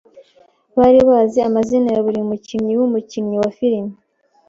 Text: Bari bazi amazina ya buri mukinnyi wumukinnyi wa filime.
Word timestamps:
Bari 0.77 0.99
bazi 1.09 1.39
amazina 1.47 1.87
ya 1.95 2.01
buri 2.05 2.21
mukinnyi 2.29 2.73
wumukinnyi 2.79 3.35
wa 3.41 3.49
filime. 3.57 3.93